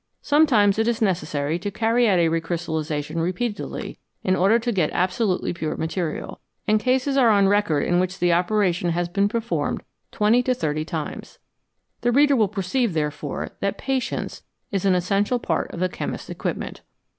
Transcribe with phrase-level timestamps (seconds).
[0.23, 4.89] Some times it is necessary to carry out a recrystallisation repeatedly in order to get
[4.93, 9.83] absolutely pure material, and cases are on record in which the operation has been performed
[10.11, 11.37] twenty to thirty times.
[12.01, 14.41] The reader will perceive, therefore, that patience
[14.71, 16.81] is an essential part of the chemist's equipment.